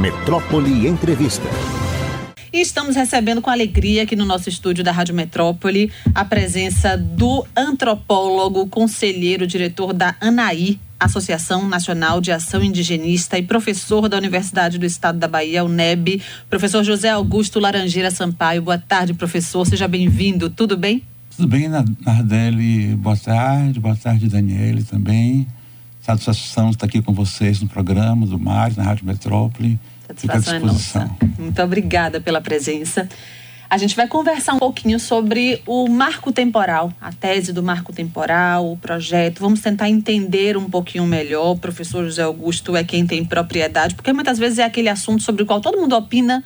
[0.00, 1.46] Metrópole Entrevista.
[2.50, 7.46] E estamos recebendo com alegria aqui no nosso estúdio da Rádio Metrópole a presença do
[7.54, 14.86] antropólogo, conselheiro, diretor da ANAI, Associação Nacional de Ação Indigenista e professor da Universidade do
[14.86, 18.62] Estado da Bahia, UNEB, professor José Augusto Laranjeira Sampaio.
[18.62, 19.66] Boa tarde, professor.
[19.66, 20.48] Seja bem-vindo.
[20.48, 21.02] Tudo bem?
[21.36, 22.94] Tudo bem, Nardelli.
[22.96, 23.78] Boa tarde.
[23.78, 25.46] Boa tarde, Daniele também.
[26.18, 29.78] Satisfação estar aqui com vocês no programa do Mário, na Rádio Metrópole.
[30.06, 31.02] Satisfação Fica à disposição.
[31.02, 31.42] É nossa.
[31.42, 33.08] Muito obrigada pela presença.
[33.70, 38.72] A gente vai conversar um pouquinho sobre o marco temporal, a tese do marco temporal,
[38.72, 39.38] o projeto.
[39.38, 41.52] Vamos tentar entender um pouquinho melhor.
[41.52, 45.44] O professor José Augusto é quem tem propriedade, porque muitas vezes é aquele assunto sobre
[45.44, 46.42] o qual todo mundo opina,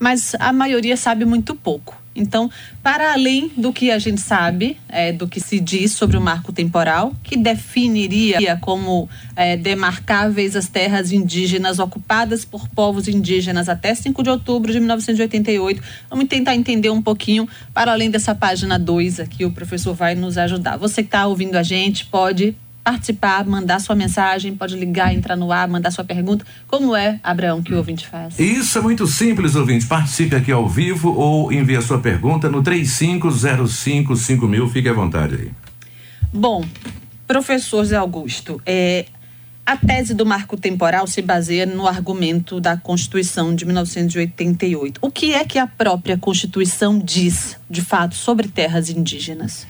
[0.00, 2.00] mas a maioria sabe muito pouco.
[2.16, 2.50] Então,
[2.82, 6.52] para além do que a gente sabe, é, do que se diz sobre o marco
[6.52, 14.22] temporal, que definiria como é, demarcáveis as terras indígenas ocupadas por povos indígenas até 5
[14.24, 19.44] de outubro de 1988, vamos tentar entender um pouquinho, para além dessa página 2 aqui,
[19.44, 20.76] o professor vai nos ajudar.
[20.78, 25.52] Você que está ouvindo a gente pode participar, mandar sua mensagem, pode ligar, entrar no
[25.52, 26.44] ar, mandar sua pergunta.
[26.66, 28.38] Como é, Abraão, que o ouvinte faz?
[28.38, 29.86] Isso é muito simples, ouvinte.
[29.86, 34.70] Participe aqui ao vivo ou envie a sua pergunta no 35055000.
[34.70, 35.50] Fique à vontade aí.
[36.32, 36.64] Bom,
[37.26, 39.06] professor Zé Augusto, é,
[39.66, 44.98] a tese do marco temporal se baseia no argumento da Constituição de 1988.
[45.00, 49.66] O que é que a própria Constituição diz, de fato, sobre terras indígenas?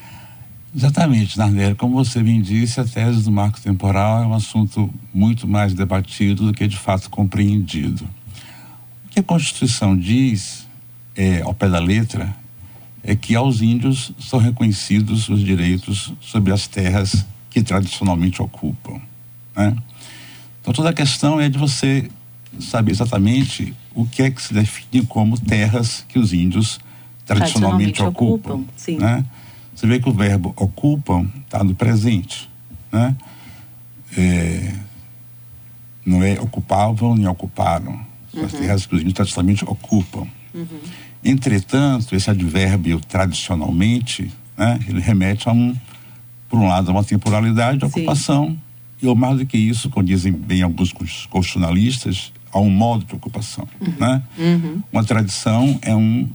[0.74, 1.74] Exatamente, Nardelli.
[1.74, 6.46] Como você bem disse, a tese do marco temporal é um assunto muito mais debatido
[6.46, 8.04] do que de fato compreendido.
[9.06, 10.66] O que a Constituição diz,
[11.16, 12.34] é, ao pé da letra,
[13.02, 19.00] é que aos índios são reconhecidos os direitos sobre as terras que tradicionalmente ocupam.
[19.56, 19.76] Né?
[20.60, 22.08] Então, toda a questão é de você
[22.60, 26.78] saber exatamente o que é que se define como terras que os índios
[27.26, 28.54] tradicionalmente, tradicionalmente ocupam.
[28.54, 28.98] ocupam sim.
[29.80, 32.50] Você vê que o verbo ocupam está no presente,
[32.92, 33.16] né?
[34.14, 34.74] É,
[36.04, 37.98] não é ocupavam nem ocuparam.
[38.34, 38.44] Uhum.
[38.44, 40.26] As terras que os índios tradicionalmente ocupam.
[40.52, 40.66] Uhum.
[41.24, 45.74] Entretanto, esse advérbio tradicionalmente, né, ele remete a um,
[46.46, 48.58] por um lado, a uma temporalidade de ocupação,
[49.00, 53.14] e ou mais do que isso, como dizem bem alguns constitucionalistas, a um modo de
[53.14, 53.66] ocupação.
[53.80, 53.94] Uhum.
[53.98, 54.22] Né?
[54.36, 54.82] Uhum.
[54.92, 56.28] Uma tradição é um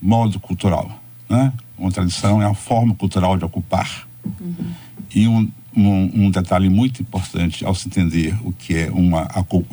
[0.00, 1.02] modo cultural.
[1.28, 1.52] Né?
[1.78, 4.06] Uma tradição é a forma cultural de ocupar.
[4.24, 4.72] Uhum.
[5.14, 9.28] E um, um, um, detalhe muito importante ao se entender o que é uma,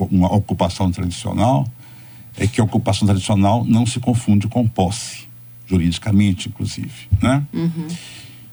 [0.09, 1.67] uma ocupação tradicional
[2.37, 5.27] é que a ocupação tradicional não se confunde com posse,
[5.67, 7.07] juridicamente, inclusive.
[7.21, 7.43] Né?
[7.53, 7.87] Uhum.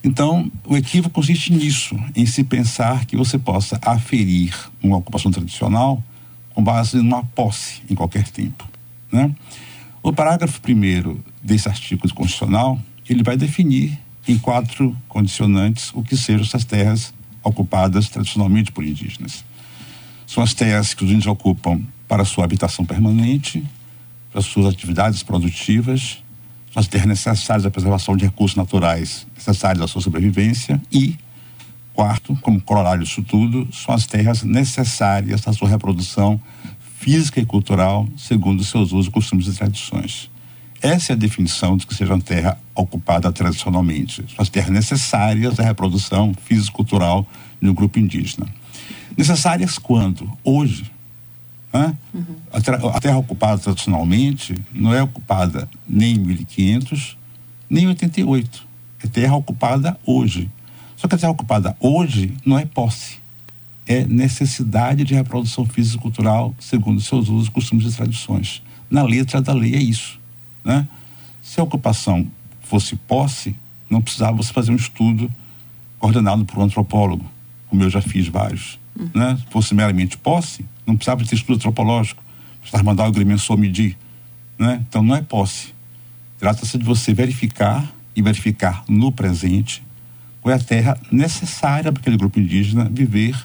[0.03, 6.03] Então, o equívoco consiste nisso, em se pensar que você possa aferir uma ocupação tradicional
[6.55, 8.69] com base numa posse em qualquer tempo.
[9.11, 9.35] Né?
[10.03, 12.79] O parágrafo primeiro desse artigo constitucional
[13.09, 19.45] ele vai definir em quatro condicionantes o que sejam essas terras ocupadas tradicionalmente por indígenas.
[20.27, 23.65] São as terras que os índios ocupam para sua habitação permanente,
[24.31, 26.23] para suas atividades produtivas,
[26.73, 31.17] são as terras necessárias à preservação de recursos naturais necessários à sua sobrevivência e,
[31.95, 36.41] quarto, como corolário disso tudo, são as terras necessárias à sua reprodução
[36.99, 40.31] física e cultural segundo seus usos, costumes e tradições.
[40.81, 44.25] Essa é a definição de que seja uma terra ocupada tradicionalmente.
[44.35, 47.27] São as terras necessárias à reprodução físico-cultural
[47.61, 48.47] de um grupo indígena.
[49.17, 50.31] Necessárias quando?
[50.45, 50.91] Hoje.
[51.73, 51.97] Né?
[52.15, 52.37] Uhum.
[52.53, 57.17] A, terra, a, terra ocupada tradicionalmente não é ocupada nem em 1500,
[57.69, 58.67] nem em 88.
[59.03, 60.49] É terra ocupada hoje.
[60.97, 63.19] Só que a terra ocupada hoje não é posse.
[63.87, 68.63] É necessidade de reprodução físico-cultural segundo seus usos, costumes e tradições.
[68.89, 70.19] Na letra da lei é isso.
[70.65, 70.87] Né?
[71.43, 72.27] Se a ocupação
[72.63, 73.55] fosse posse,
[73.89, 75.31] não precisava você fazer um estudo
[75.99, 77.25] coordenado por um antropólogo,
[77.69, 78.79] como eu já fiz vários.
[78.99, 79.11] Uhum.
[79.15, 79.37] Né?
[79.37, 82.23] Se fosse meramente posse, não precisava ter estudo antropológico,
[82.61, 83.97] precisava mandar o agrimensor medir.
[84.59, 84.85] Né?
[84.89, 85.75] Então não é posse.
[86.39, 89.83] Trata-se de você verificar e verificar no presente
[90.41, 93.37] qual é a terra necessária para aquele grupo indígena viver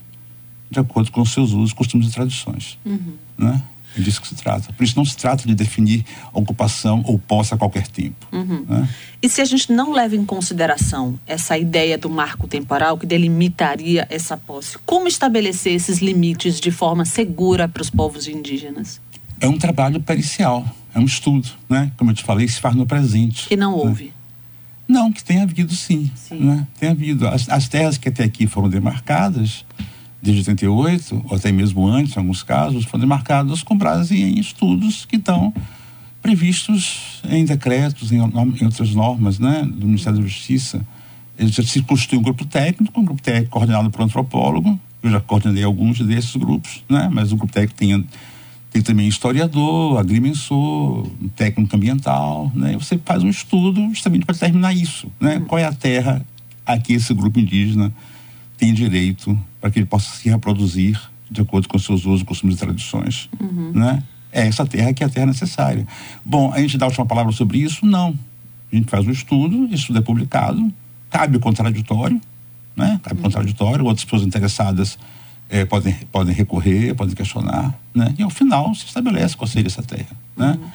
[0.69, 2.77] de acordo com seus usos, costumes e tradições.
[2.83, 3.13] Uhum.
[3.37, 3.61] Né?
[3.97, 4.73] É disso que se trata.
[4.73, 8.27] Por isso não se trata de definir ocupação ou posse a qualquer tempo.
[8.31, 8.65] Uhum.
[8.67, 8.89] Né?
[9.21, 14.07] E se a gente não leva em consideração essa ideia do marco temporal que delimitaria
[14.09, 18.99] essa posse, como estabelecer esses limites de forma segura para os povos indígenas?
[19.39, 21.91] É um trabalho pericial, é um estudo, né?
[21.97, 23.47] Como eu te falei, se faz no presente.
[23.47, 23.83] Que não né?
[23.83, 24.13] houve.
[24.87, 26.11] Não, que tem havido sim.
[26.15, 26.39] sim.
[26.39, 26.67] Né?
[26.79, 27.27] Tem havido.
[27.27, 29.65] As, as terras que até aqui foram demarcadas
[30.23, 35.03] desde 88, ou até mesmo antes, em alguns casos, foram demarcadas com base em estudos
[35.03, 35.53] que estão
[36.21, 40.79] previstos em decretos, em, em outras normas né, do Ministério da Justiça.
[41.37, 45.11] Ele já se constitui um grupo técnico, um grupo técnico coordenado por um antropólogo, eu
[45.11, 48.05] já coordenei alguns desses grupos, né, mas o grupo técnico tem,
[48.71, 51.05] tem também historiador, agrimensor,
[51.35, 55.73] técnico ambiental, né, você faz um estudo justamente para determinar isso, né, qual é a
[55.73, 56.25] terra
[56.65, 57.91] a que esse grupo indígena
[58.57, 62.59] tem direito para que ele possa se reproduzir de acordo com seus usos, costumes e
[62.59, 63.71] tradições, uhum.
[63.73, 64.03] né?
[64.31, 65.87] É essa terra que é a terra necessária.
[66.25, 67.85] Bom, a gente dá a última palavra sobre isso?
[67.85, 68.17] Não.
[68.71, 70.73] A gente faz um estudo, estudo é publicado,
[71.09, 72.19] cabe o contraditório,
[72.75, 72.99] né?
[73.03, 73.23] Cabe uhum.
[73.23, 74.97] contraditório, outras pessoas interessadas
[75.49, 78.13] é, podem, podem recorrer, podem questionar, né?
[78.17, 80.57] E ao final se estabelece qual seria essa terra, né?
[80.59, 80.69] Uhum.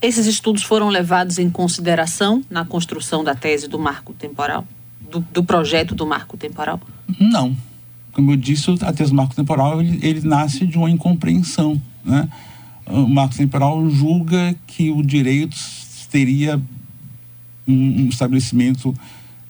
[0.00, 4.64] Esses estudos foram levados em consideração na construção da tese do marco temporal,
[5.10, 6.80] do, do projeto do marco temporal?
[7.18, 7.56] Não.
[8.12, 12.28] Como eu disse, a tese do marco temporal ele, ele nasce de uma incompreensão, né?
[12.86, 15.56] O marco temporal julga que o direito
[16.10, 16.60] teria
[17.66, 18.94] um, estabelecimento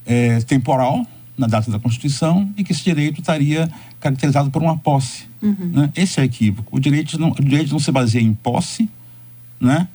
[0.04, 1.06] é, temporal
[1.36, 5.26] na data da Constituição e que esse direito estaria caracterizado por uma posse.
[5.40, 5.70] Uhum.
[5.72, 5.92] Né?
[5.94, 6.76] Esse é o equívoco.
[6.76, 8.90] O direito, não, o direito não se baseia em posse,
[9.60, 9.86] né?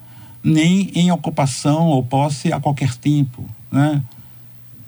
[0.41, 3.45] nem em ocupação ou posse a qualquer tempo.
[3.69, 4.01] Né?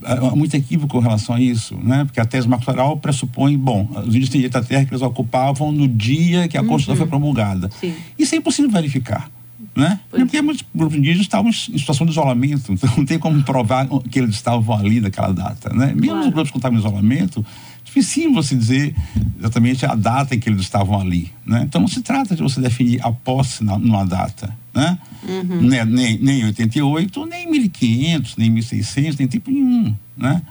[0.03, 2.05] Há muito equívoco com relação a isso, né?
[2.05, 5.71] Porque a tese marcoral pressupõe, bom, os índios têm direito à terra que eles ocupavam
[5.71, 6.67] no dia que a uhum.
[6.67, 7.69] Constituição foi promulgada.
[7.79, 7.93] Sim.
[8.17, 9.29] Isso é impossível verificar.
[9.75, 9.99] Né?
[10.09, 14.19] Porque muitos grupos indígenas estavam em situação de isolamento, então não tem como provar que
[14.19, 15.73] eles estavam ali naquela data.
[15.73, 15.87] Né?
[15.87, 16.27] Mesmo claro.
[16.27, 17.45] os grupos que estavam em isolamento,
[17.83, 18.95] dificílimo você dizer
[19.37, 21.29] exatamente a data em que eles estavam ali.
[21.45, 21.63] Né?
[21.63, 24.55] Então não se trata de você definir a posse na, numa data.
[24.73, 24.97] Né?
[25.27, 25.61] Uhum.
[25.61, 29.95] Nem, nem, nem 88, nem 1500, nem 1600, nem tipo nenhum.
[30.15, 30.41] Né?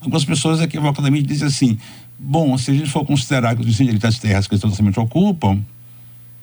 [0.00, 1.78] Algumas pessoas equivocadamente dizem assim:
[2.18, 5.62] bom, se a gente for considerar que os incêndios das terras que eles totalmente ocupam,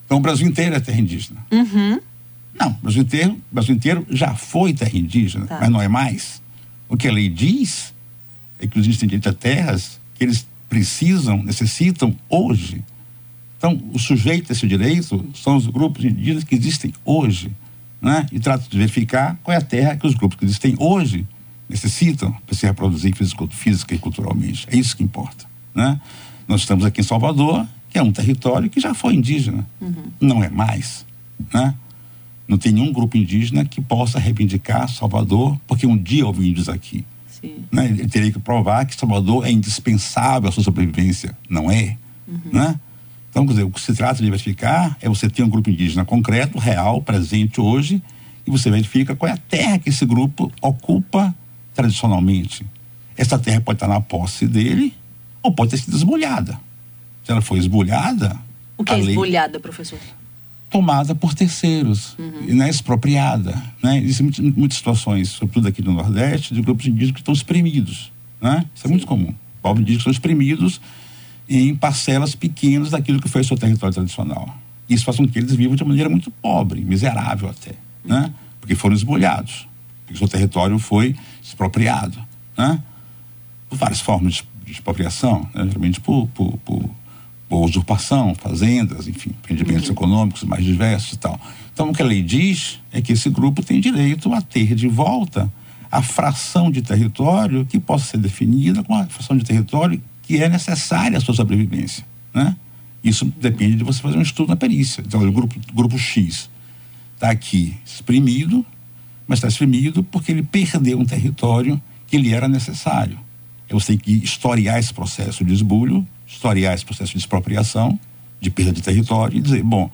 [0.06, 1.46] então o Brasil inteiro é terra indígena.
[1.52, 2.00] Uhum.
[2.60, 5.60] Não, o Brasil inteiro, o Brasil inteiro já foi terra indígena, tá.
[5.62, 6.42] mas não é mais.
[6.90, 7.94] O que a lei diz
[8.60, 12.84] é que os indígenas têm direito a terras que eles precisam, necessitam hoje.
[13.58, 17.52] Então, o sujeito desse direito são os grupos indígenas que existem hoje.
[18.02, 18.26] Né?
[18.32, 21.28] E trata de verificar qual é a terra que os grupos que existem hoje
[21.68, 23.14] necessitam para se reproduzir
[23.52, 24.68] física e culturalmente.
[24.72, 25.46] É isso que importa.
[25.76, 26.00] Né?
[26.48, 29.68] Nós estamos aqui em Salvador, que é um território que já foi indígena.
[29.80, 30.04] Uhum.
[30.20, 31.06] Não é mais.
[31.54, 31.76] Né?
[32.48, 37.06] Não tem nenhum grupo indígena que possa reivindicar Salvador, porque um dia houve índios aqui.
[37.72, 37.86] Né?
[37.86, 41.38] Ele teria que provar que Salvador é indispensável à sua sobrevivência.
[41.48, 41.98] Não é.
[42.28, 42.40] Uhum.
[42.52, 42.80] Né?
[43.30, 46.04] Então, quer dizer, o que se trata de verificar é você ter um grupo indígena
[46.04, 48.02] concreto, real, presente hoje,
[48.46, 51.34] e você verifica qual é a terra que esse grupo ocupa
[51.74, 52.66] tradicionalmente.
[53.16, 54.94] Essa terra pode estar na posse dele
[55.44, 56.60] ou pode ter sido esbulhada.
[57.24, 58.36] Se ela for esbulhada.
[58.78, 59.10] O que é lei...
[59.10, 60.00] esbulhada, professor?
[60.70, 62.56] tomada por terceiros, uhum.
[62.56, 63.60] né, expropriada.
[63.82, 63.98] Né?
[63.98, 68.12] Existem muitas, muitas situações, sobretudo aqui no Nordeste, de grupos indígenas que estão exprimidos.
[68.40, 68.64] Né?
[68.74, 69.34] Isso é muito comum.
[69.62, 70.80] Povos indígenas são exprimidos
[71.50, 74.56] em parcelas pequenas daquilo que foi o seu território tradicional.
[74.88, 77.74] Isso faz com que eles vivam de maneira muito pobre, miserável até,
[78.06, 78.32] né?
[78.62, 79.68] Porque foram esbolhados,
[80.02, 82.20] porque o seu território foi expropriado.
[82.58, 82.82] Né?
[83.70, 85.66] Por várias formas de, expropriação, né?
[85.66, 86.90] geralmente por, por, por
[87.50, 89.94] ou usurpação, fazendas, enfim, empreendimentos uhum.
[89.94, 91.42] econômicos mais diversos e tal.
[91.74, 94.88] Então, o que a lei diz é que esse grupo tem direito a ter de
[94.88, 95.52] volta
[95.92, 100.48] a fração de território que possa ser definida com a fração de território que é
[100.48, 102.56] necessária à sua sobrevivência, né?
[103.04, 105.02] Isso depende de você fazer um estudo na perícia.
[105.02, 106.48] Então, o grupo, grupo X
[107.16, 108.64] está aqui exprimido,
[109.28, 113.20] mas está exprimido porque ele perdeu um território que lhe era necessário.
[113.72, 118.00] Você tem que historiar esse processo de esbulho historiar esse processo de expropriação,
[118.40, 119.90] de perda de território e dizer, bom,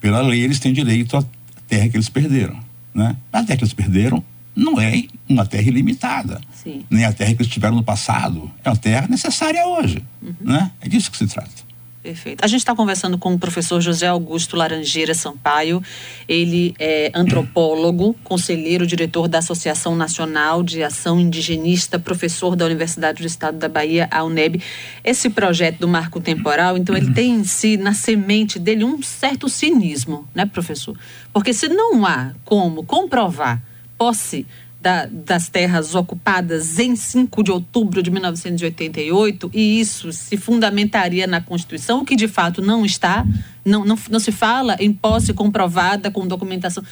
[0.00, 1.24] pela lei eles têm direito à
[1.66, 2.60] terra que eles perderam,
[2.94, 3.16] né?
[3.32, 4.22] A terra que eles perderam
[4.56, 6.84] não é uma terra ilimitada, Sim.
[6.90, 10.34] nem a terra que eles tiveram no passado, é uma terra necessária hoje, uhum.
[10.40, 10.70] né?
[10.80, 11.66] É disso que se trata.
[12.06, 12.44] Perfeito.
[12.44, 15.82] A gente está conversando com o professor José Augusto Laranjeira Sampaio.
[16.28, 23.26] Ele é antropólogo, conselheiro, diretor da Associação Nacional de Ação Indigenista, professor da Universidade do
[23.26, 24.62] Estado da Bahia, a UNEB.
[25.02, 29.48] Esse projeto do marco temporal, então, ele tem em si, na semente dele, um certo
[29.48, 30.96] cinismo, né, professor?
[31.32, 33.60] Porque se não há como comprovar
[33.98, 34.46] posse
[34.80, 41.40] da, das terras ocupadas em 5 de outubro de 1988, e isso se fundamentaria na
[41.40, 43.26] Constituição, que de fato não está,
[43.64, 46.84] não, não, não se fala em posse comprovada com documentação.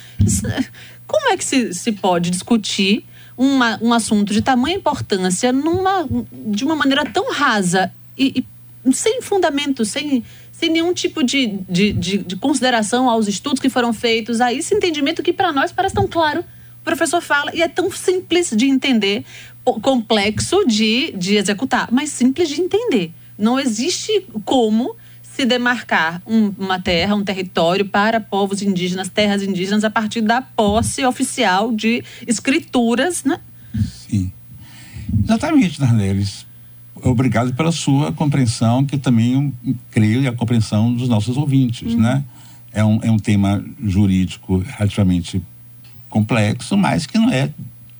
[1.06, 3.04] Como é que se, se pode discutir
[3.37, 6.08] uma, um assunto de tamanha importância numa,
[6.49, 8.44] de uma maneira tão rasa e,
[8.84, 13.68] e sem fundamento, sem, sem nenhum tipo de, de, de, de consideração aos estudos que
[13.68, 16.44] foram feitos, a esse entendimento que para nós parece tão claro.
[16.85, 19.25] O professor fala e é tão simples de entender,
[19.64, 23.11] complexo de, de executar, mas simples de entender.
[23.38, 29.83] Não existe como se demarcar um, uma terra, um território para povos indígenas, terras indígenas,
[29.83, 33.41] a partir da posse oficial de escrituras, né?
[34.07, 34.31] Sim.
[35.25, 36.47] Exatamente, Narnelis.
[37.03, 39.55] Obrigado pela sua compreensão, que eu também
[39.91, 42.00] creio é a compreensão dos nossos ouvintes, uhum.
[42.03, 42.23] né?
[42.71, 45.41] É um, é um tema jurídico relativamente
[46.14, 47.50] complexo, mas que não é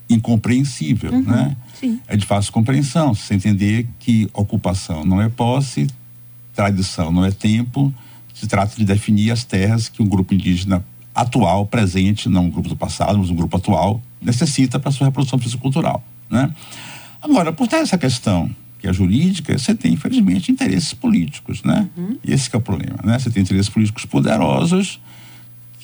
[0.09, 1.23] incompreensível, uhum.
[1.23, 1.56] né?
[1.80, 1.99] Sim.
[2.06, 5.88] É de fácil compreensão, se entender que ocupação não é posse,
[6.54, 7.92] tradição não é tempo,
[8.33, 12.68] se trata de definir as terras que um grupo indígena atual, presente, não um grupo
[12.68, 16.54] do passado, mas um grupo atual, necessita para sua reprodução fisicultural, né?
[17.21, 21.88] Agora, por ter essa questão que é jurídica, você tem, infelizmente, interesses políticos, né?
[21.97, 22.16] Uhum.
[22.23, 23.18] E esse é o problema, né?
[23.18, 25.00] Você tem interesses políticos poderosos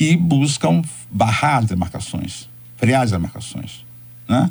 [0.00, 0.80] que buscam
[1.12, 3.84] barrar as demarcações, frear as demarcações,
[4.26, 4.50] né?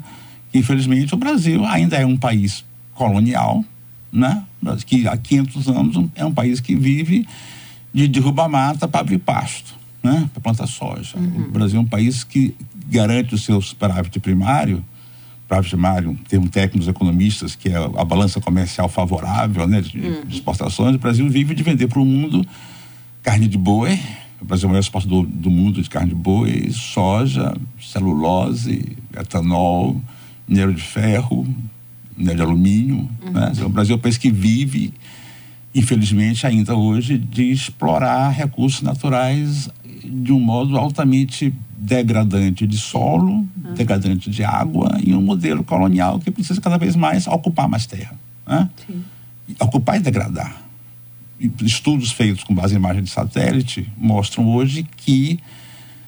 [0.53, 2.63] Infelizmente, o Brasil ainda é um país
[2.93, 3.65] colonial,
[4.13, 4.43] né?
[4.85, 7.27] que há 500 anos é um país que vive
[7.91, 10.29] de derrubar mata para abrir pasto, né?
[10.31, 11.17] para plantar soja.
[11.17, 11.45] Uhum.
[11.45, 12.53] O Brasil é um país que
[12.87, 14.85] garante o seu superávit primário,
[15.41, 19.81] superávit primário, termo técnico dos economistas, que é a balança comercial favorável né?
[19.81, 20.25] de, uhum.
[20.27, 20.93] de exportações.
[20.93, 22.45] O Brasil vive de vender para o mundo
[23.23, 23.99] carne de boi,
[24.41, 30.01] o Brasil é o maior exportador do mundo de carne de boi, soja, celulose, etanol,
[30.47, 31.47] minério de ferro,
[32.17, 33.09] né, de alumínio.
[33.23, 33.31] Uhum.
[33.31, 33.51] Né?
[33.63, 34.93] O Brasil é um país que vive,
[35.75, 39.69] infelizmente, ainda hoje, de explorar recursos naturais
[40.03, 43.73] de um modo altamente degradante de solo, uhum.
[43.75, 48.15] degradante de água e um modelo colonial que precisa cada vez mais ocupar mais terra.
[48.47, 48.69] Né?
[49.59, 50.68] Ocupar e degradar.
[51.61, 55.39] Estudos feitos com base em imagem de satélite mostram hoje que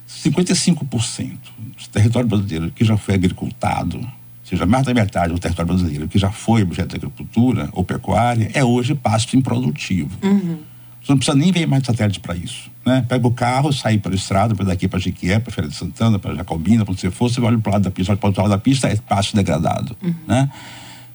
[0.08, 4.06] 55% do território brasileiro que já foi agricultado
[4.52, 8.50] seja, mais da metade do território brasileiro que já foi objeto de agricultura ou pecuária,
[8.52, 10.10] é hoje pasto improdutivo.
[10.22, 10.58] Uhum.
[11.02, 12.70] Você não precisa nem ver mais satélite para isso.
[12.86, 13.04] Né?
[13.08, 16.18] Pega o carro, sai para a estrada, para daqui para Jequié, para Feira de Santana,
[16.18, 18.26] para Jacobina, para onde você for, você olha para o lado da pista, olha para
[18.26, 19.96] o outro lado da pista, é pasto degradado.
[20.02, 20.14] Uhum.
[20.28, 20.50] Né?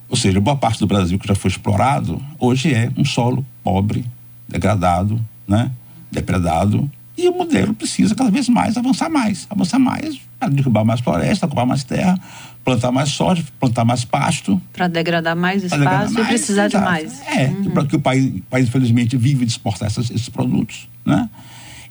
[0.10, 4.06] Ou seja, boa parte do Brasil que já foi explorado, hoje é um solo pobre,
[4.48, 5.72] degradado, né?
[6.12, 11.00] depredado, e o modelo precisa cada vez mais avançar mais, avançar mais, para derrubar mais
[11.00, 12.18] floresta, ocupar mais terra,
[12.64, 14.62] plantar mais soja, plantar mais pasto.
[14.72, 16.86] Para degradar mais espaço degradar mais, e precisar exato.
[16.86, 17.22] de mais.
[17.28, 17.72] É, uhum.
[17.72, 20.88] para que o país, o país, infelizmente, vive de exportar essas, esses produtos.
[21.04, 21.28] Né?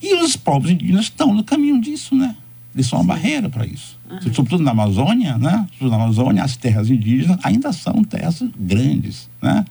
[0.01, 2.37] E os povos indígenas estão no caminho disso, né?
[2.77, 3.99] Eles são uma barreira para isso.
[4.09, 4.21] Uhum.
[4.35, 5.67] Sobretudo na Amazônia, né?
[5.73, 9.65] Sobretudo na Amazônia, as terras indígenas ainda são terras grandes, né?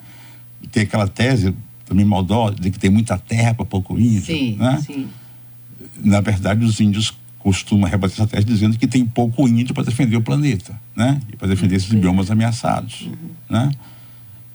[0.71, 1.53] Tem aquela tese
[1.85, 4.81] também maldosa de que tem muita terra para pouco índio, sim, né?
[4.83, 5.07] Sim.
[6.03, 10.17] Na verdade, os índios costuma rebater essa tese dizendo que tem pouco índio para defender
[10.17, 11.21] o planeta, né?
[11.31, 13.13] E para defender esses biomas ameaçados, uhum.
[13.47, 13.71] né?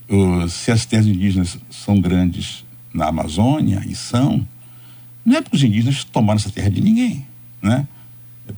[0.09, 4.45] O, se as terras indígenas são grandes na Amazônia, e são,
[5.25, 7.25] não é porque os indígenas tomaram essa terra de ninguém,
[7.63, 7.87] né?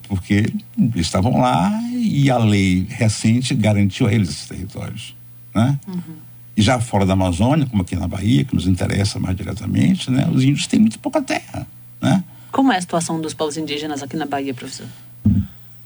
[0.08, 0.52] Porque
[0.96, 5.16] estavam lá e a lei recente garantiu a eles esses territórios,
[5.54, 5.78] né?
[5.86, 6.16] Uhum.
[6.56, 10.28] E já fora da Amazônia, como aqui na Bahia, que nos interessa mais diretamente, né?
[10.32, 11.66] Os índios têm muito pouca terra,
[12.00, 12.22] né?
[12.50, 14.86] Como é a situação dos povos indígenas aqui na Bahia, professor?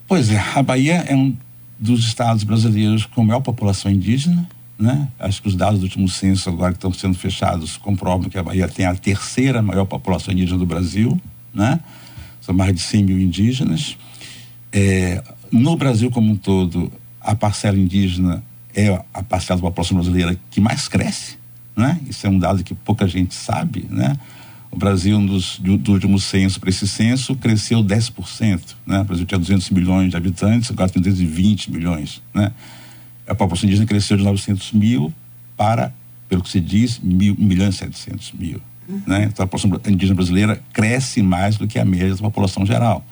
[0.08, 1.36] Pois é, a Bahia é um
[1.78, 4.48] dos estados brasileiros com maior população indígena,
[4.78, 5.08] né?
[5.18, 8.42] Acho que os dados do último censo agora que estão sendo fechados comprovam que a
[8.42, 11.18] Bahia tem a terceira maior população indígena do Brasil,
[11.54, 11.80] né?
[12.46, 13.98] São mais de 100 mil indígenas.
[14.72, 18.40] É, no Brasil como um todo, a parcela indígena
[18.72, 21.36] é a parcela da população brasileira que mais cresce,
[21.74, 21.98] né?
[22.08, 24.16] Isso é um dado que pouca gente sabe, né?
[24.70, 28.60] O Brasil, nos, do, do último censo para esse censo, cresceu 10%.
[28.86, 29.00] Né?
[29.00, 32.22] O Brasil tinha 200 milhões de habitantes, agora tem 220 milhões.
[32.34, 32.52] Né?
[33.26, 35.12] A população indígena cresceu de 900 mil
[35.56, 35.92] para,
[36.28, 38.60] pelo que se diz, mil, 1 milhão e 700 mil.
[39.06, 39.24] Né?
[39.24, 43.04] Então a população indígena brasileira cresce mais do que a média da população geral.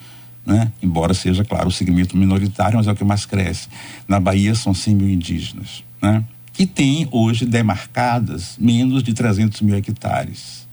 [0.47, 0.71] Né?
[0.83, 3.69] Embora seja, claro, o segmento minoritário, mas é o que mais cresce.
[4.07, 6.23] Na Bahia são 100 mil indígenas, né?
[6.53, 10.69] que têm hoje demarcadas menos de 300 mil hectares.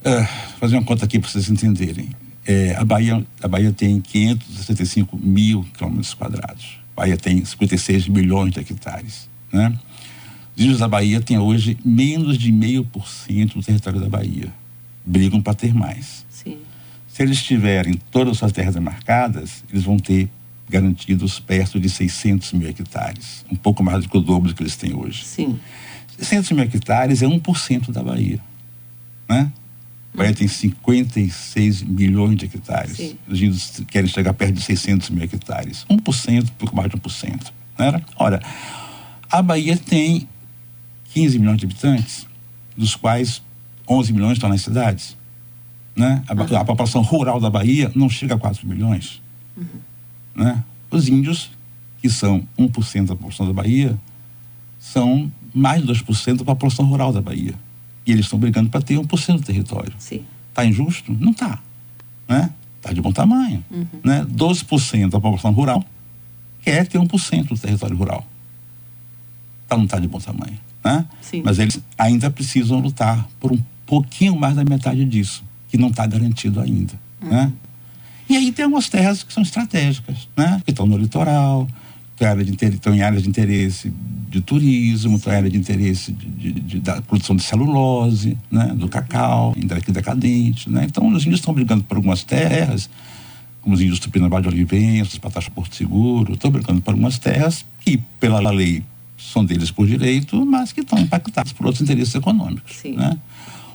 [0.00, 0.26] Uh,
[0.60, 2.10] fazer uma conta aqui para vocês entenderem.
[2.46, 6.78] É, a, Bahia, a Bahia tem 565 mil quilômetros quadrados.
[6.96, 9.28] A Bahia tem 56 milhões de hectares.
[9.52, 9.76] Né?
[10.58, 14.52] Os índios da Bahia têm hoje menos de meio por cento do território da Bahia.
[15.06, 16.26] Brigam para ter mais.
[16.28, 16.58] Sim.
[17.06, 20.28] Se eles tiverem todas as suas terras demarcadas, eles vão ter
[20.68, 23.44] garantidos perto de 600 mil hectares.
[23.48, 25.24] Um pouco mais do que o dobro do que eles têm hoje.
[25.24, 25.60] Sim.
[26.18, 28.40] 600 mil hectares é 1% da Bahia.
[29.28, 29.52] Né?
[30.12, 32.96] A Bahia tem 56 milhões de hectares.
[32.96, 33.16] Sim.
[33.28, 35.86] Os índios querem chegar perto de 600 mil hectares.
[35.88, 37.52] 1%, pouco mais de 1%.
[37.78, 38.02] Né?
[38.16, 38.42] Ora,
[39.30, 40.26] a Bahia tem
[41.12, 42.26] 15 milhões de habitantes,
[42.76, 43.42] dos quais
[43.88, 45.16] 11 milhões estão nas cidades.
[45.96, 46.22] Né?
[46.28, 46.56] A, uhum.
[46.56, 49.20] a população rural da Bahia não chega a 4 milhões.
[49.56, 49.64] Uhum.
[50.34, 50.62] Né?
[50.90, 51.50] Os índios,
[52.00, 53.98] que são 1% da população da Bahia,
[54.78, 57.54] são mais de 2% da população rural da Bahia.
[58.06, 59.92] E eles estão brigando para ter 1% do território.
[60.50, 61.12] Está injusto?
[61.12, 61.58] Não está.
[62.28, 62.50] Né?
[62.76, 63.64] Está de bom tamanho.
[63.70, 63.86] Uhum.
[64.04, 64.24] Né?
[64.24, 65.84] 12% da população rural
[66.62, 68.26] quer ter 1% do território rural.
[69.66, 70.58] Tá, não está de bom tamanho.
[70.84, 71.04] Né?
[71.44, 76.06] Mas eles ainda precisam lutar por um pouquinho mais da metade disso, que não está
[76.06, 76.94] garantido ainda.
[77.22, 77.30] Uhum.
[77.30, 77.52] Né?
[78.28, 80.60] E aí tem algumas terras que são estratégicas, né?
[80.64, 81.66] que estão no litoral,
[82.14, 83.92] estão em áreas de interesse
[84.28, 88.66] de turismo, estão em área de interesse de, de, de, da produção de celulose, né?
[88.74, 90.68] do cacau, ainda decadente.
[90.68, 90.84] Né?
[90.84, 92.90] Então os índios estão brigando por algumas terras,
[93.62, 97.64] como os índios Tupinambá de Olivença, os Pataxo Porto Seguro, estão brigando por algumas terras
[97.80, 98.82] que, pela lei,
[99.18, 102.80] são deles por direito, mas que estão impactados por outros interesses econômicos.
[102.84, 103.18] Né?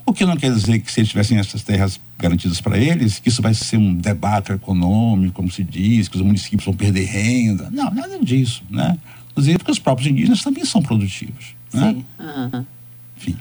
[0.06, 3.30] O que não quer dizer que se eles tivessem essas terras garantidas para eles, que
[3.30, 7.70] isso vai ser um debate econômico, como se diz, que os municípios vão perder renda.
[7.72, 8.98] Não, nada disso, né?
[9.32, 11.56] Inclusive porque os próprios indígenas também são produtivos.
[11.74, 11.94] Né?
[11.94, 12.06] Sim.
[12.20, 12.66] Uhum.
[13.18, 13.38] Enfim.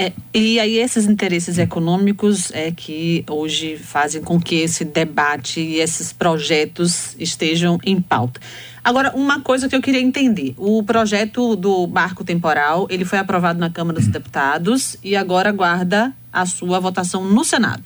[0.00, 5.80] É, e aí esses interesses econômicos é que hoje fazem com que esse debate e
[5.80, 8.40] esses projetos estejam em pauta.
[8.84, 13.58] Agora, uma coisa que eu queria entender: o projeto do marco temporal ele foi aprovado
[13.58, 17.82] na Câmara dos Deputados e agora aguarda a sua votação no Senado.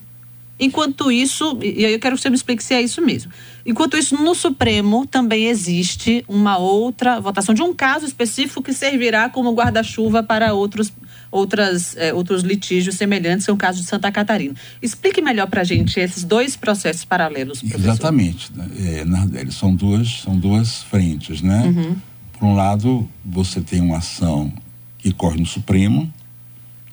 [0.60, 3.32] Enquanto isso, e aí eu quero que você me explique se é isso mesmo.
[3.64, 9.30] Enquanto isso, no Supremo também existe uma outra votação de um caso específico que servirá
[9.30, 10.92] como guarda-chuva para outros
[11.32, 14.54] outras, é, outros litígios semelhantes, é o caso de Santa Catarina.
[14.82, 17.80] Explique melhor para a gente esses dois processos paralelos, professor.
[17.80, 18.52] Exatamente.
[18.54, 18.68] Né?
[18.78, 21.62] É, Nardelli, são duas, são duas frentes, né?
[21.64, 21.96] Uhum.
[22.38, 24.52] Por um lado, você tem uma ação
[24.98, 26.12] que corre no Supremo,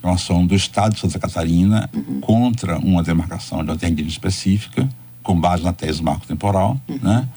[0.02, 2.22] é uma ação do Estado de Santa Catarina uhum.
[2.22, 4.88] contra uma demarcação de uma terra específica,
[5.22, 7.00] com base na tese marco temporal, uhum.
[7.04, 7.28] né?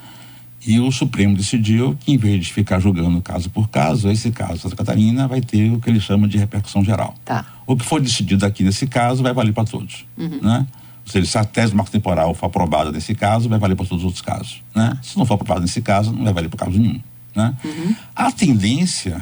[0.65, 4.61] E o Supremo decidiu que, em vez de ficar julgando caso por caso, esse caso
[4.61, 7.15] Santa Catarina vai ter o que ele chama de repercussão geral.
[7.25, 7.45] Tá.
[7.67, 10.05] O que for decidido aqui nesse caso vai valer para todos.
[10.17, 10.41] Uhum.
[10.41, 10.67] Né?
[11.05, 14.03] Ou seja, se a tese marco temporal for aprovada nesse caso, vai valer para todos
[14.03, 14.63] os outros casos.
[14.75, 14.97] Né?
[15.03, 17.01] Se não for aprovada nesse caso, não vai valer para caso nenhum.
[17.35, 17.55] Né?
[17.65, 17.97] Uhum.
[18.15, 19.21] A tendência,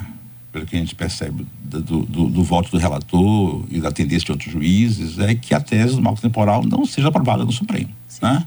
[0.53, 4.33] pelo que a gente percebe do, do, do, voto do relator e da tendência de
[4.33, 7.89] outros juízes, é que a tese do marco temporal não seja aprovada no Supremo.
[8.21, 8.45] Né?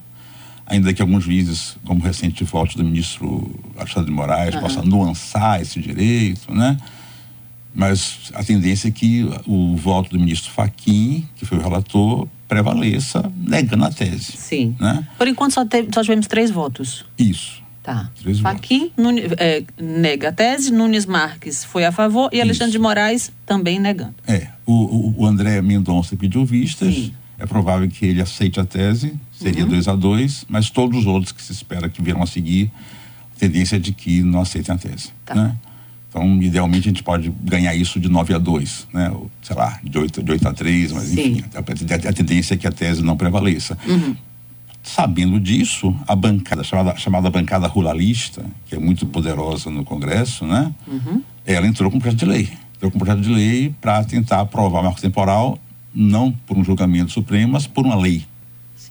[0.74, 4.62] Ainda que alguns juízes, como o recente voto do ministro Alexandre de Moraes, uhum.
[4.62, 6.78] possam nuançar esse direito, né?
[7.76, 13.32] Mas a tendência é que o voto do ministro Faquim, que foi o relator, prevaleça
[13.36, 14.34] negando a tese.
[14.34, 14.76] Sim.
[14.80, 15.08] Né?
[15.18, 17.06] Por enquanto só, teve, só tivemos três votos.
[17.18, 17.64] Isso.
[17.82, 18.10] Tá.
[18.22, 18.92] Três Faquim
[19.38, 22.78] é, nega a tese, Nunes Marques foi a favor e Alexandre Isso.
[22.78, 24.16] de Moraes também negando.
[24.28, 24.48] É.
[24.66, 26.94] O, o, o André Mendonça pediu vistas.
[26.94, 27.14] Sim.
[27.38, 29.94] É provável que ele aceite a tese, seria 2 uhum.
[29.94, 32.72] a 2 mas todos os outros que se espera que virão a seguir,
[33.36, 35.10] a tendência é de que não aceitem a tese.
[35.26, 35.36] Tá.
[35.36, 35.56] Né?
[36.14, 39.10] Então, idealmente, a gente pode ganhar isso de 9 a 2, né?
[39.10, 41.14] Ou, sei lá, de 8, de 8 a 3, mas Sim.
[41.14, 43.76] enfim, a, a, a, tendência é que a tese não prevaleça.
[43.88, 44.16] Uhum.
[44.84, 50.72] Sabendo disso, a bancada, chamada, chamada bancada ruralista, que é muito poderosa no Congresso, né?
[50.88, 51.24] Uhum.
[51.48, 52.50] Ela entrou com um projeto de lei.
[52.76, 55.58] Entrou com um projeto de lei para tentar aprovar o marco temporal,
[55.96, 58.24] não por um julgamento supremo, mas por uma lei.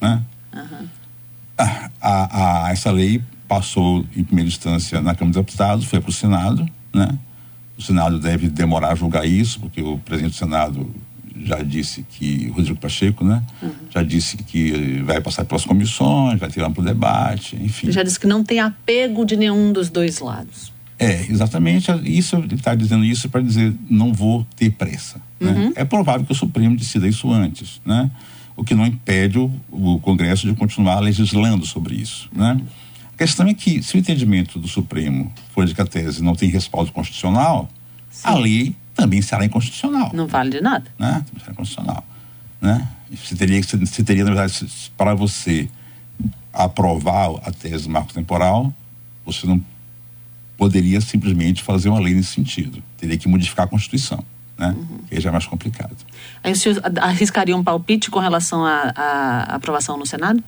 [0.01, 0.21] Né?
[0.53, 0.87] Uhum.
[1.57, 6.09] A, a, a, essa lei passou em primeira instância na Câmara dos Deputados, foi para
[6.09, 7.17] o Senado, né?
[7.77, 10.95] O Senado deve demorar a julgar isso, porque o presidente do Senado
[11.45, 13.43] já disse que, o Rodrigo Pacheco, né?
[13.61, 13.71] Uhum.
[13.89, 17.91] Já disse que vai passar pelas comissões, vai tirar para o debate, enfim.
[17.91, 20.71] Já disse que não tem apego de nenhum dos dois lados.
[20.97, 21.91] É, exatamente.
[22.05, 25.19] Isso ele está dizendo isso para dizer não vou ter pressa.
[25.39, 25.51] Né?
[25.51, 25.73] Uhum.
[25.75, 28.09] É provável que o Supremo decida isso antes, né?
[28.55, 32.29] O que não impede o, o Congresso de continuar legislando sobre isso.
[32.33, 32.59] Né?
[33.13, 36.35] A questão é que, se o entendimento do Supremo for de que a tese não
[36.35, 37.69] tem respaldo constitucional,
[38.09, 38.27] Sim.
[38.27, 40.11] a lei também será inconstitucional.
[40.13, 40.85] Não vale de nada.
[40.97, 41.23] Né?
[41.39, 42.05] Será inconstitucional.
[42.61, 42.87] Né?
[43.11, 45.69] Você teria, você teria, na verdade, para você
[46.51, 48.73] aprovar a tese do marco temporal,
[49.25, 49.63] você não
[50.57, 52.81] poderia simplesmente fazer uma lei nesse sentido.
[52.97, 54.23] Teria que modificar a Constituição
[54.57, 54.75] né?
[54.77, 54.99] Uhum.
[55.09, 55.95] Que já é mais complicado.
[56.43, 60.43] Aí o senhor arriscaria um palpite com relação à aprovação no Senado?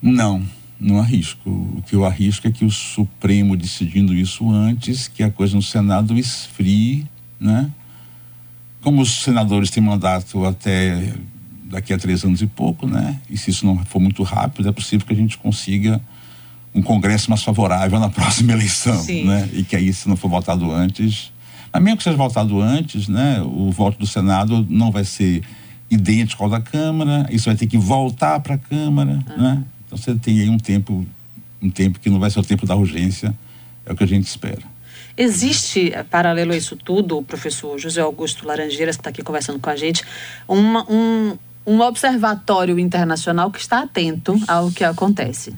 [0.00, 0.42] Não,
[0.78, 1.50] não arrisco.
[1.50, 5.62] O que eu arrisco é que o Supremo decidindo isso antes, que a coisa no
[5.62, 7.06] Senado esfrie
[7.40, 7.70] né?
[8.82, 11.12] Como os senadores têm mandato até
[11.64, 13.20] daqui a três anos e pouco, né?
[13.28, 16.00] E se isso não for muito rápido, é possível que a gente consiga
[16.74, 19.24] um Congresso mais favorável na próxima eleição, Sim.
[19.24, 19.48] né?
[19.52, 21.32] E que aí, se não for votado antes,
[21.76, 23.40] mas mesmo que seja votado antes, né?
[23.42, 25.42] O voto do Senado não vai ser
[25.90, 29.36] idêntico ao da Câmara, isso vai ter que voltar para a Câmara, ah.
[29.36, 29.64] né?
[29.86, 31.06] Então você tem aí um tempo,
[31.62, 33.34] um tempo que não vai ser o tempo da urgência,
[33.84, 34.62] é o que a gente espera.
[35.16, 39.58] Existe, eh, paralelo a isso tudo, o professor José Augusto Laranjeiras, que está aqui conversando
[39.58, 40.02] com a gente,
[40.48, 41.36] uma, um,
[41.66, 45.54] um observatório internacional que está atento ao que acontece.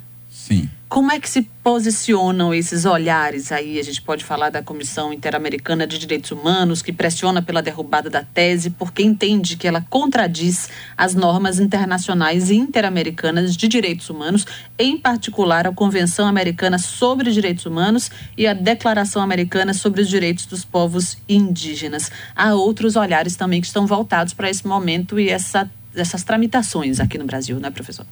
[0.48, 0.66] Sim.
[0.88, 3.78] Como é que se posicionam esses olhares aí?
[3.78, 8.24] A gente pode falar da Comissão Interamericana de Direitos Humanos, que pressiona pela derrubada da
[8.24, 14.46] tese, porque entende que ela contradiz as normas internacionais e interamericanas de direitos humanos,
[14.78, 20.46] em particular a Convenção Americana sobre Direitos Humanos e a Declaração Americana sobre os Direitos
[20.46, 22.10] dos Povos Indígenas.
[22.34, 27.18] Há outros olhares também que estão voltados para esse momento e essa, essas tramitações aqui
[27.18, 28.06] no Brasil, não é, professor?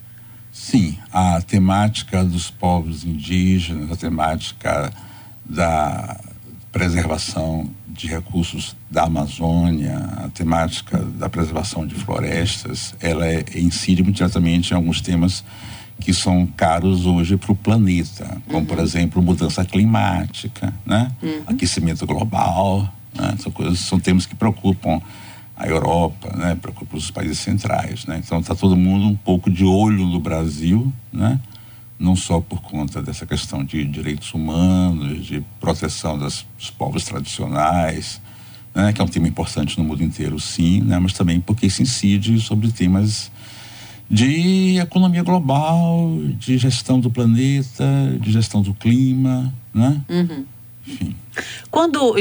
[0.57, 4.91] Sim, a temática dos povos indígenas, a temática
[5.45, 6.19] da
[6.73, 14.17] preservação de recursos da Amazônia, a temática da preservação de florestas, ela é, incide muito
[14.17, 15.45] diretamente em alguns temas
[16.01, 18.65] que são caros hoje para o planeta, como uhum.
[18.65, 21.13] por exemplo mudança climática, né?
[21.23, 21.43] Uhum.
[21.47, 23.35] aquecimento global, né?
[23.39, 25.03] são coisas, são temas que preocupam
[25.57, 28.21] a Europa, né, para os países centrais, né?
[28.23, 31.41] Então está todo mundo um pouco de olho no Brasil, né?
[31.99, 38.21] Não só por conta dessa questão de direitos humanos, de proteção das, dos povos tradicionais,
[38.75, 41.81] né, que é um tema importante no mundo inteiro, sim, né, mas também porque isso
[41.81, 43.31] incide sobre temas
[44.11, 47.85] de economia global, de gestão do planeta,
[48.21, 50.01] de gestão do clima, né?
[50.09, 50.45] Uhum.
[51.71, 52.15] Quando,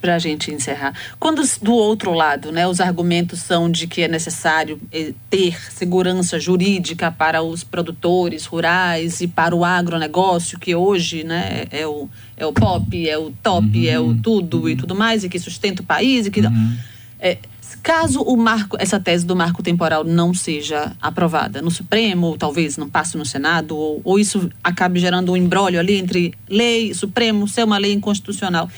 [0.00, 4.08] para a gente encerrar, quando do outro lado, né, os argumentos são de que é
[4.08, 11.22] necessário eh, ter segurança jurídica para os produtores rurais e para o agronegócio, que hoje
[11.22, 13.88] né, é, o, é o pop, é o top, uhum.
[13.88, 14.68] é o tudo uhum.
[14.68, 16.40] e tudo mais, e que sustenta o país, e que.
[16.40, 16.76] Uhum.
[17.18, 17.38] É,
[17.86, 22.76] Caso o marco, essa tese do marco temporal não seja aprovada no Supremo, ou talvez
[22.76, 27.46] não passe no Senado, ou, ou isso acabe gerando um embrólio ali entre lei, Supremo,
[27.46, 28.68] ser uma lei inconstitucional.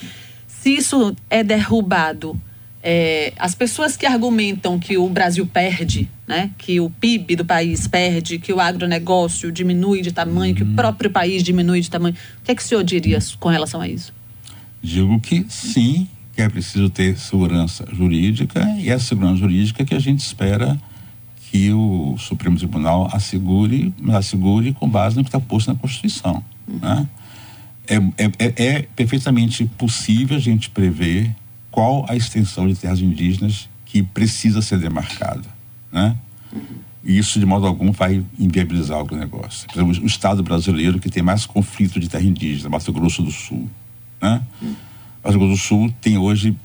[0.46, 2.38] Se isso é derrubado,
[2.82, 7.88] é, as pessoas que argumentam que o Brasil perde, né, que o PIB do país
[7.88, 10.76] perde, que o agronegócio diminui de tamanho, que o uhum.
[10.76, 13.88] próprio país diminui de tamanho, o que é que o senhor diria com relação a
[13.88, 14.12] isso?
[14.82, 16.06] Digo que sim,
[16.38, 20.80] que é preciso ter segurança jurídica e é a segurança jurídica que a gente espera
[21.50, 26.40] que o Supremo Tribunal assegure, assegure com base no que está posto na Constituição.
[26.68, 27.08] Né?
[27.88, 31.34] É, é, é, é, perfeitamente possível a gente prever
[31.72, 35.48] qual a extensão de terras indígenas que precisa ser demarcada.
[35.90, 36.16] Né?
[37.02, 39.66] E isso, de modo algum, vai inviabilizar o negócio.
[39.66, 43.32] Por exemplo, o Estado brasileiro que tem mais conflito de terra indígena, Mato Grosso do
[43.32, 43.68] Sul.
[44.22, 44.40] Né?
[45.28, 46.56] Mato Grosso do Sul tem hoje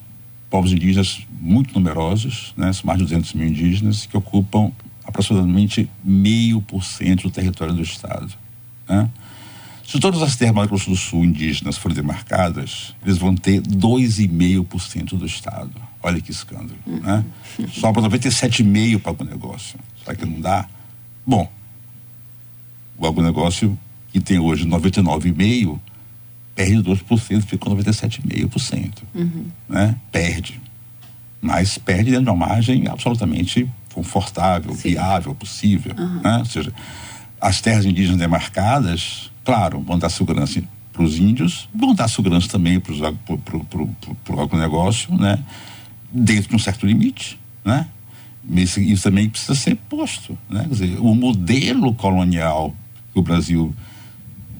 [0.49, 2.71] povos indígenas muito numerosos, né?
[2.86, 4.71] Mais de 200 mil indígenas que ocupam
[5.04, 8.34] aproximadamente meio por cento do território do estado.
[8.88, 9.10] Né?
[9.86, 13.62] Se todas as terras do Mato Grosso do Sul indígenas forem demarcadas, eles vão ter
[13.62, 15.73] 2,5% do estado.
[16.02, 17.26] Olha que escândalo, né?
[17.73, 19.78] Sobra 97,5% para o negócio.
[20.02, 20.69] Será que não dá?
[21.28, 21.52] Bom,
[22.97, 23.78] o agronegócio
[24.13, 25.80] que tem hoje 99,5%
[26.55, 29.03] perde 2%, fica com 97,5%.
[29.13, 29.45] Uhum.
[29.67, 29.95] Né?
[30.11, 30.61] Perde.
[31.41, 34.89] Mas perde dentro de uma margem absolutamente confortável, Sim.
[34.89, 35.93] viável, possível.
[35.97, 36.21] Uhum.
[36.21, 36.37] Né?
[36.37, 36.73] Ou seja,
[37.39, 42.79] as terras indígenas demarcadas, claro, vão dar segurança para os índios, vão dar segurança também
[42.79, 45.39] para o agronegócio, né?
[46.11, 47.39] dentro de um certo limite.
[47.65, 47.87] Né?
[48.51, 50.37] Isso, isso também precisa ser posto.
[50.49, 50.61] Né?
[50.61, 52.75] Quer dizer, o modelo colonial
[53.11, 53.73] que o Brasil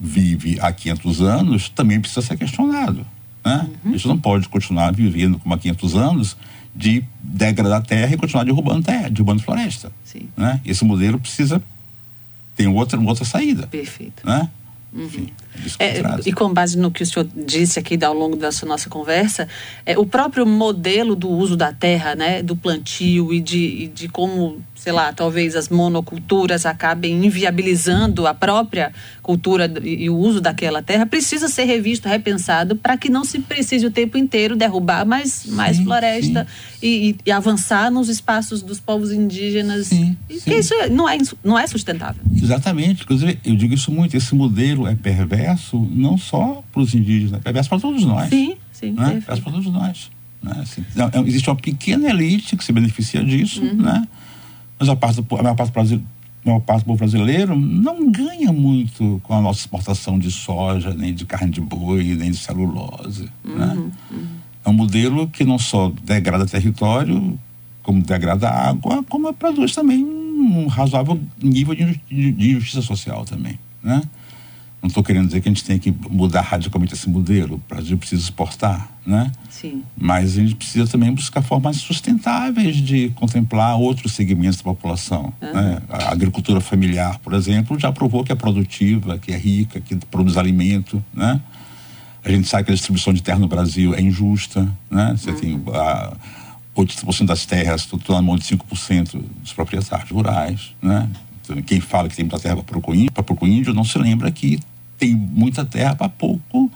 [0.04, 3.06] vive há 500 anos também precisa ser questionado.
[3.44, 3.68] Né?
[3.84, 3.90] Uhum.
[3.90, 6.36] A gente não pode continuar vivendo como há 500 anos
[6.74, 9.92] de degradar a terra e continuar derrubando terra, derrubando floresta.
[10.04, 10.28] Sim.
[10.36, 10.60] Né?
[10.64, 11.62] Esse modelo precisa
[12.54, 13.66] ter outra, outra saída.
[13.66, 14.26] Perfeito.
[14.26, 14.48] Né?
[14.92, 15.04] Uhum.
[15.04, 15.28] Enfim,
[15.78, 19.48] é, e com base no que o senhor disse aqui ao longo dessa nossa conversa,
[19.84, 24.08] é, o próprio modelo do uso da terra, né, do plantio e de, e de
[24.08, 30.82] como sei lá, talvez as monoculturas acabem inviabilizando a própria cultura e o uso daquela
[30.82, 35.32] terra, precisa ser revisto, repensado, para que não se precise o tempo inteiro derrubar mais,
[35.32, 36.46] sim, mais floresta
[36.82, 39.86] e, e, avançar nos espaços dos povos indígenas.
[39.86, 40.54] Sim, sim.
[40.54, 42.22] Isso não é, não é sustentável.
[42.36, 43.04] Exatamente.
[43.04, 45.43] Inclusive, eu digo isso muito, esse modelo é perverso
[45.90, 48.28] não só para os indígenas, é perverso para todos nós.
[48.28, 48.92] Sim, sim.
[48.92, 49.04] Né?
[49.04, 50.10] É perverso para todos nós.
[50.42, 50.52] Né?
[50.60, 53.74] Assim, é, existe uma pequena elite que se beneficia disso, uhum.
[53.74, 54.06] né?
[54.78, 56.02] mas a, parte a maior parte do Brasil
[56.44, 61.14] maior parte do povo brasileiro não ganha muito com a nossa exportação de soja, nem
[61.14, 63.30] de carne de boi, nem de celulose.
[63.44, 63.74] Uhum, né?
[64.10, 64.26] Uhum.
[64.64, 67.38] É um modelo que não só degrada território,
[67.82, 73.58] como degrada água, como produz também um razoável nível de, de, de justiça social também.
[73.82, 74.02] Né?
[74.84, 77.54] Não estou querendo dizer que a gente tem que mudar radicalmente esse modelo.
[77.54, 79.32] O Brasil precisa exportar, né?
[79.48, 79.82] Sim.
[79.96, 85.32] Mas a gente precisa também buscar formas sustentáveis de contemplar outros segmentos da população.
[85.40, 85.52] Uhum.
[85.54, 85.80] Né?
[85.88, 90.36] A agricultura familiar, por exemplo, já provou que é produtiva, que é rica, que produz
[90.36, 91.40] alimento, né?
[92.22, 95.14] A gente sabe que a distribuição de terra no Brasil é injusta, né?
[95.16, 95.36] Você uhum.
[95.40, 96.14] tem a,
[96.76, 101.08] 80% das terras estão na mão de 5% dos proprietários rurais, né?
[101.40, 104.60] Então, quem fala que tem muita terra para pouco índio não se lembra que
[105.04, 106.72] tem muita terra para pouco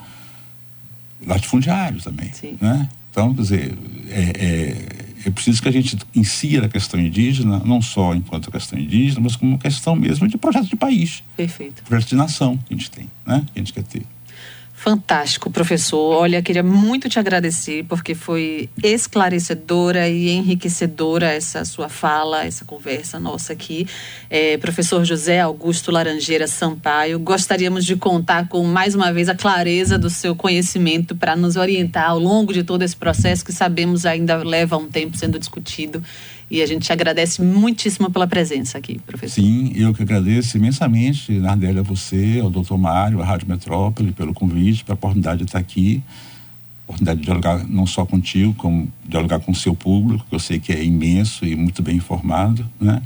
[1.26, 2.30] latifundiário também.
[2.32, 2.58] Sim.
[2.60, 2.88] Né?
[3.10, 3.78] Então, quer dizer,
[4.10, 8.78] é, é, é, preciso que a gente insira a questão indígena, não só enquanto questão
[8.78, 11.24] indígena, mas como questão mesmo de projeto de país.
[11.36, 11.82] Perfeito.
[11.84, 13.44] Projeto de nação que a gente tem, né?
[13.52, 14.02] que a gente quer ter.
[14.78, 16.14] Fantástico, professor.
[16.14, 23.18] Olha, queria muito te agradecer porque foi esclarecedora e enriquecedora essa sua fala, essa conversa
[23.18, 23.88] nossa aqui.
[24.30, 29.98] É, professor José Augusto Laranjeira Sampaio, gostaríamos de contar com mais uma vez a clareza
[29.98, 34.36] do seu conhecimento para nos orientar ao longo de todo esse processo que sabemos ainda
[34.44, 36.00] leva um tempo sendo discutido
[36.50, 39.40] e a gente agradece muitíssimo pela presença aqui, professor.
[39.40, 44.32] Sim, eu que agradeço imensamente, Nardelli, a você, ao doutor Mário, à Rádio Metrópole, pelo
[44.32, 46.02] convite, pela oportunidade de estar aqui.
[46.86, 50.58] Oportunidade de dialogar não só contigo, como dialogar com o seu público, que eu sei
[50.58, 53.02] que é imenso e muito bem informado, né?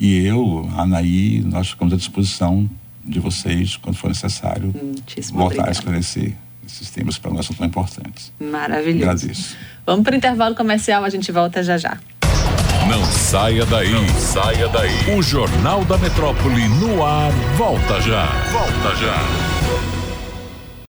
[0.00, 2.68] E eu, a Anaí, nós ficamos à disposição
[3.04, 5.68] de vocês quando for necessário Muitíssimo voltar obrigado.
[5.68, 6.32] a esclarecer
[6.66, 8.32] esses temas para nós são tão importantes.
[8.40, 9.04] Maravilhoso.
[9.10, 9.56] Agradeço.
[9.86, 11.98] Vamos para o intervalo comercial, a gente volta já já.
[12.92, 13.90] Não saia daí.
[13.90, 15.16] Não saia daí.
[15.16, 17.32] O Jornal da Metrópole no ar.
[17.56, 18.26] Volta já.
[18.52, 19.51] Volta já.